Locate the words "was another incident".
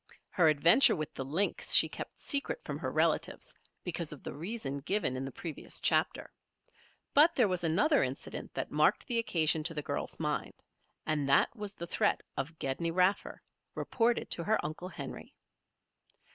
7.47-8.55